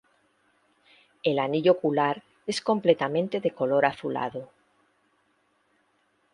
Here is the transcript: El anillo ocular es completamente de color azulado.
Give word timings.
El 1.23 1.37
anillo 1.37 1.73
ocular 1.73 2.23
es 2.47 2.59
completamente 2.61 3.39
de 3.39 3.51
color 3.51 3.85
azulado. 3.85 4.49